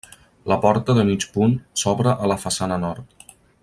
La 0.51 0.57
porta, 0.63 0.95
de 0.99 1.03
mig 1.09 1.27
punt, 1.37 1.55
s'obre 1.83 2.17
a 2.25 2.35
la 2.35 2.43
façana 2.47 2.83
nord. 2.89 3.33